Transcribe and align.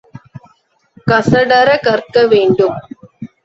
கசடறக் 1.07 1.83
கற்க 1.83 2.25
வேண்டும். 2.27 2.77